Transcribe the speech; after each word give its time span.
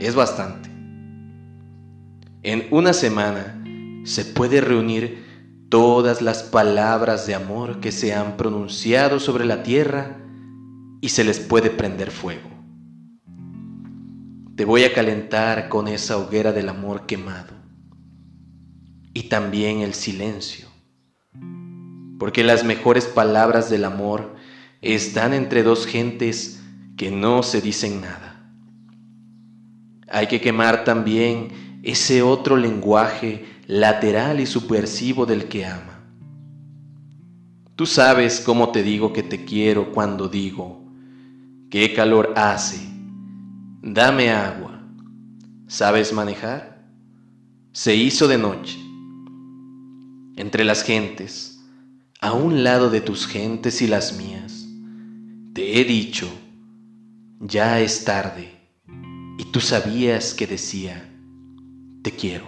es 0.00 0.14
bastante. 0.14 0.70
En 2.42 2.66
una 2.70 2.92
semana 2.92 3.62
se 4.04 4.24
puede 4.24 4.60
reunir 4.60 5.66
todas 5.68 6.20
las 6.20 6.42
palabras 6.42 7.26
de 7.26 7.34
amor 7.34 7.80
que 7.80 7.92
se 7.92 8.14
han 8.14 8.36
pronunciado 8.36 9.20
sobre 9.20 9.44
la 9.44 9.62
tierra 9.62 10.18
y 11.00 11.08
se 11.08 11.24
les 11.24 11.40
puede 11.40 11.70
prender 11.70 12.10
fuego. 12.10 12.50
Te 14.56 14.64
voy 14.64 14.84
a 14.84 14.92
calentar 14.92 15.68
con 15.68 15.88
esa 15.88 16.18
hoguera 16.18 16.52
del 16.52 16.68
amor 16.68 17.06
quemado 17.06 17.54
y 19.14 19.24
también 19.24 19.80
el 19.80 19.94
silencio, 19.94 20.66
porque 22.18 22.44
las 22.44 22.64
mejores 22.64 23.06
palabras 23.06 23.70
del 23.70 23.84
amor 23.84 24.34
están 24.80 25.32
entre 25.32 25.62
dos 25.62 25.86
gentes 25.86 26.60
que 26.96 27.10
no 27.10 27.42
se 27.42 27.60
dicen 27.60 28.00
nada. 28.00 28.31
Hay 30.12 30.26
que 30.26 30.42
quemar 30.42 30.84
también 30.84 31.80
ese 31.82 32.20
otro 32.20 32.58
lenguaje 32.58 33.46
lateral 33.66 34.40
y 34.40 34.46
subversivo 34.46 35.24
del 35.24 35.46
que 35.46 35.64
ama. 35.64 36.04
Tú 37.76 37.86
sabes 37.86 38.38
cómo 38.40 38.72
te 38.72 38.82
digo 38.82 39.14
que 39.14 39.22
te 39.22 39.46
quiero 39.46 39.90
cuando 39.90 40.28
digo, 40.28 40.84
qué 41.70 41.94
calor 41.94 42.34
hace, 42.36 42.78
dame 43.80 44.30
agua. 44.30 44.82
¿Sabes 45.66 46.12
manejar? 46.12 46.84
Se 47.72 47.96
hizo 47.96 48.28
de 48.28 48.36
noche. 48.36 48.78
Entre 50.36 50.64
las 50.64 50.82
gentes, 50.82 51.64
a 52.20 52.34
un 52.34 52.64
lado 52.64 52.90
de 52.90 53.00
tus 53.00 53.26
gentes 53.26 53.80
y 53.80 53.86
las 53.86 54.18
mías, 54.18 54.68
te 55.54 55.80
he 55.80 55.84
dicho, 55.84 56.28
ya 57.40 57.80
es 57.80 58.04
tarde 58.04 58.61
y 59.42 59.46
tú 59.46 59.60
sabías 59.60 60.34
que 60.34 60.46
decía, 60.46 61.10
te 62.02 62.12
quiero. 62.12 62.46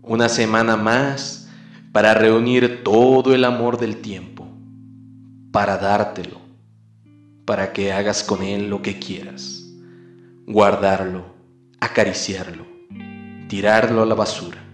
Una 0.00 0.30
semana 0.30 0.78
más 0.78 1.50
para 1.92 2.14
reunir 2.14 2.82
todo 2.84 3.34
el 3.34 3.44
amor 3.44 3.78
del 3.78 3.98
tiempo, 3.98 4.48
para 5.52 5.76
dártelo, 5.76 6.40
para 7.44 7.74
que 7.74 7.92
hagas 7.92 8.24
con 8.24 8.42
él 8.42 8.70
lo 8.70 8.80
que 8.80 8.98
quieras, 8.98 9.62
guardarlo, 10.46 11.34
acariciarlo, 11.80 12.64
tirarlo 13.46 14.00
a 14.00 14.06
la 14.06 14.14
basura. 14.14 14.64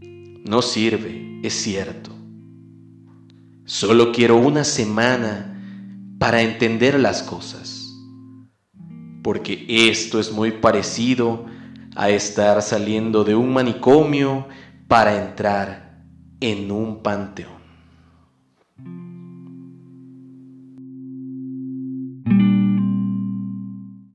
No 0.00 0.62
sirve, 0.62 1.38
es 1.42 1.52
cierto. 1.52 2.12
Solo 3.66 4.10
quiero 4.10 4.38
una 4.38 4.64
semana 4.64 6.16
para 6.18 6.40
entender 6.40 6.98
las 6.98 7.22
cosas 7.22 7.77
porque 9.28 9.66
esto 9.68 10.18
es 10.18 10.32
muy 10.32 10.52
parecido 10.52 11.44
a 11.94 12.08
estar 12.08 12.62
saliendo 12.62 13.24
de 13.24 13.34
un 13.34 13.52
manicomio 13.52 14.48
para 14.86 15.22
entrar 15.22 15.98
en 16.40 16.70
un 16.70 17.02
panteón. 17.02 17.57